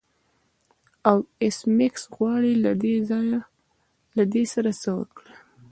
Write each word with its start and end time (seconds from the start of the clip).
او 1.09 1.17
ایس 1.41 1.57
میکس 1.77 2.03
غواړي 2.15 2.53
له 4.17 4.23
دې 4.33 4.43
سره 4.53 4.71
څه 4.81 4.89
وکړي 4.99 5.33